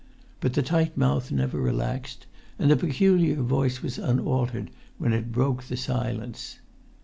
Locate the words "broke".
5.31-5.65